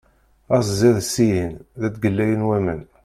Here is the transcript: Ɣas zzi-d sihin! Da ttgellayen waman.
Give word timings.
Ɣas 0.51 0.67
zzi-d 0.71 0.97
sihin! 1.13 1.53
Da 1.79 1.87
ttgellayen 1.89 2.45
waman. 2.47 2.81